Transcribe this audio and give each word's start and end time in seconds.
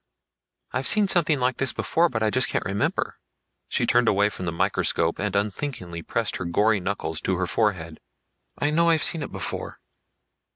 I've 0.71 0.87
seen 0.87 1.07
something 1.07 1.39
like 1.39 1.61
it 1.61 1.75
before, 1.75 2.09
but 2.09 2.23
I 2.23 2.31
just 2.31 2.47
can't 2.47 2.65
remember." 2.65 3.19
She 3.69 3.85
turned 3.85 4.07
away 4.07 4.29
from 4.29 4.47
the 4.47 4.51
microscope 4.51 5.19
and 5.19 5.35
unthinkingly 5.35 6.01
pressed 6.01 6.37
her 6.37 6.45
gory 6.45 6.79
knuckles 6.79 7.21
to 7.21 7.37
her 7.37 7.45
forehead. 7.45 7.99
"I 8.57 8.71
know 8.71 8.89
I've 8.89 9.03
seen 9.03 9.21
it 9.21 9.31
before." 9.31 9.79